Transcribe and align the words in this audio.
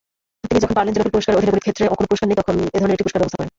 তিনি 0.49 0.59
যখন 0.63 0.75
পারলেন 0.77 0.93
যে 0.93 0.99
নোবেল 0.99 1.13
পুরস্কারের 1.15 1.39
অধীনে 1.39 1.51
গণিত 1.51 1.63
ক্ষেত্রে 1.65 1.85
কোন 1.97 2.05
পুরস্কার 2.09 2.27
নেই, 2.29 2.39
তখন 2.41 2.55
এধরনের 2.75 2.95
একটি 2.95 3.03
পুরস্কারের 3.03 3.25
প্রস্তাব 3.25 3.39
করেন। 3.41 3.49